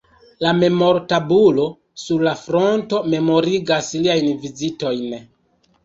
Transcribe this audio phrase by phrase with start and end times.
[0.45, 1.67] La memor-tabulo
[2.05, 5.19] sur la fronto memorigas liajn vizitojn.